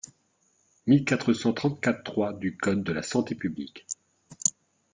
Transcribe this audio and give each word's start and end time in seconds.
mille 0.87 1.05
quatre 1.05 1.31
cent 1.31 1.53
trente-quatre-trois 1.53 2.33
du 2.33 2.57
code 2.57 2.81
de 2.83 2.91
la 2.91 3.03
santé 3.03 3.35
publique. 3.35 3.85